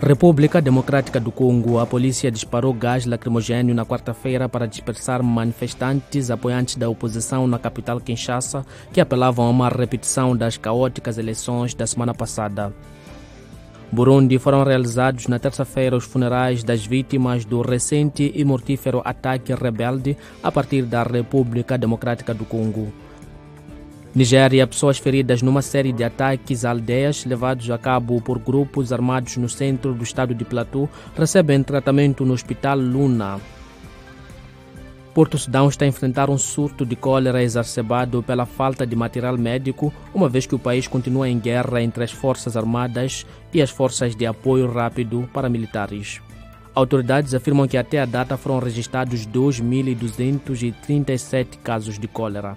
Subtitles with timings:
[0.00, 6.76] República Democrática do Congo, a polícia disparou gás lacrimogêneo na quarta-feira para dispersar manifestantes apoiantes
[6.76, 12.14] da oposição na capital Kinshasa, que apelavam a uma repetição das caóticas eleições da semana
[12.14, 12.72] passada.
[13.90, 20.16] Burundi foram realizados na terça-feira os funerais das vítimas do recente e mortífero ataque rebelde
[20.40, 22.92] a partir da República Democrática do Congo.
[24.14, 29.36] Nigéria, pessoas feridas numa série de ataques a aldeias levados a cabo por grupos armados
[29.36, 33.38] no centro do estado de Plateau recebem tratamento no Hospital Luna.
[35.12, 39.92] Porto Sudão está a enfrentar um surto de cólera exacerbado pela falta de material médico,
[40.14, 44.16] uma vez que o país continua em guerra entre as Forças Armadas e as Forças
[44.16, 46.22] de Apoio Rápido Paramilitares.
[46.74, 52.56] Autoridades afirmam que até a data foram registrados 2.237 casos de cólera.